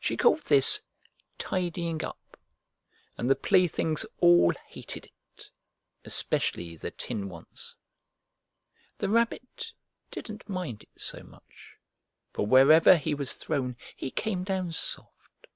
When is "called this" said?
0.16-0.80